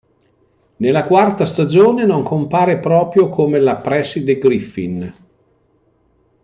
[0.77, 5.13] Nella quarta stagione non compare proprio come la Preside Griffin.